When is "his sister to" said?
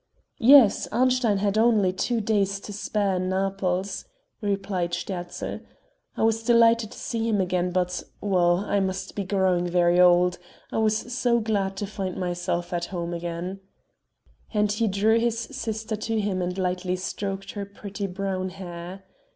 15.19-16.19